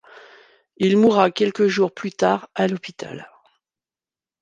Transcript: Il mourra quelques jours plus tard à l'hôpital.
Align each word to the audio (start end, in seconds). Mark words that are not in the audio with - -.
Il 0.77 0.97
mourra 0.97 1.29
quelques 1.29 1.67
jours 1.67 1.93
plus 1.93 2.11
tard 2.11 2.49
à 2.55 2.65
l'hôpital. 2.67 3.29